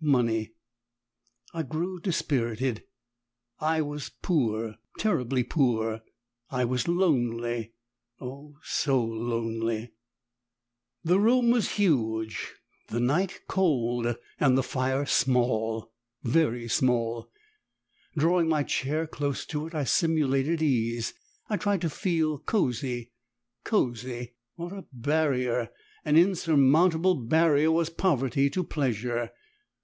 [0.00, 0.52] Money!
[1.54, 2.84] I grew dispirited!
[3.58, 4.76] I was poor!
[4.98, 6.02] terribly poor!
[6.50, 7.72] I was lonely!
[8.20, 9.92] Oh, so lonely!
[11.04, 12.54] The room was huge,
[12.88, 15.90] the night cold and the fire SMALL
[16.22, 17.30] very small.
[18.16, 21.14] Drawing my chair close to it I simulated ease;
[21.48, 23.12] I tried to feel cosy!
[23.64, 24.34] Cosy!
[24.56, 25.70] What a barrier,
[26.04, 29.30] an insurmountable barrier, was poverty to pleasure!